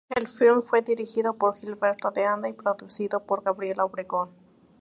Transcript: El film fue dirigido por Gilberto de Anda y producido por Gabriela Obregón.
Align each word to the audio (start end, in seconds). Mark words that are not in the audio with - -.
El 0.09 0.27
film 0.27 0.63
fue 0.63 0.81
dirigido 0.81 1.35
por 1.35 1.59
Gilberto 1.59 2.09
de 2.09 2.25
Anda 2.25 2.49
y 2.49 2.53
producido 2.53 3.19
por 3.23 3.43
Gabriela 3.43 3.85
Obregón. 3.85 4.31